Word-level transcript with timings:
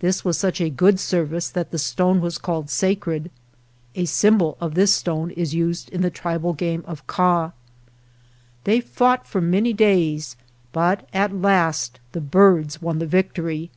This 0.00 0.24
was 0.24 0.36
such 0.36 0.60
a 0.60 0.68
good 0.68 0.98
service 0.98 1.48
that 1.48 1.70
the 1.70 1.78
stone 1.78 2.20
was 2.20 2.38
called 2.38 2.68
sacred. 2.68 3.30
(A 3.94 4.04
symbol 4.04 4.56
of 4.60 4.74
this 4.74 4.92
stone 4.92 5.30
is 5.30 5.54
used 5.54 5.88
in 5.90 6.00
the 6.02 6.10
tribal 6.10 6.54
game 6.54 6.82
of 6.88 7.06
Kah. 7.06 7.42
1) 7.52 7.52
They 8.64 8.80
fought 8.80 9.28
for 9.28 9.40
many 9.40 9.72
days, 9.72 10.34
but 10.72 11.08
at 11.12 11.32
last 11.32 12.00
the 12.10 12.20
birds 12.20 12.82
won 12.82 12.98
the 12.98 13.06
victory. 13.06 13.70